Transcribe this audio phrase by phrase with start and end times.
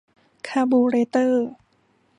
[0.47, 1.45] คาร์บูเรเตอร์